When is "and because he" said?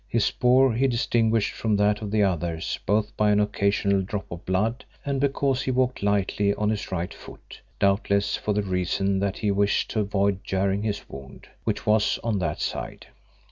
5.05-5.69